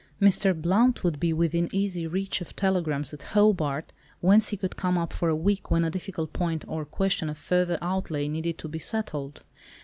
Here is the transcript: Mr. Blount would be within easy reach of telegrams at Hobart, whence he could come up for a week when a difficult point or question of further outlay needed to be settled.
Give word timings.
Mr. 0.19 0.59
Blount 0.59 1.03
would 1.03 1.19
be 1.19 1.31
within 1.31 1.69
easy 1.71 2.07
reach 2.07 2.41
of 2.41 2.55
telegrams 2.55 3.13
at 3.13 3.21
Hobart, 3.21 3.93
whence 4.19 4.47
he 4.47 4.57
could 4.57 4.75
come 4.75 4.97
up 4.97 5.13
for 5.13 5.29
a 5.29 5.35
week 5.35 5.69
when 5.69 5.85
a 5.85 5.91
difficult 5.91 6.33
point 6.33 6.65
or 6.67 6.85
question 6.85 7.29
of 7.29 7.37
further 7.37 7.77
outlay 7.83 8.27
needed 8.27 8.57
to 8.57 8.67
be 8.67 8.79
settled. 8.79 9.43